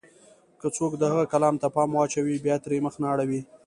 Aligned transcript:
که 0.61 0.67
څوک 0.77 0.91
د 0.97 1.03
هغه 1.11 1.25
کلام 1.33 1.55
ته 1.61 1.67
پام 1.75 1.89
واچوي، 1.97 2.35
بيا 2.45 2.55
ترې 2.63 2.77
مخ 2.85 2.93
نه 3.01 3.07
اړوي. 3.13 3.41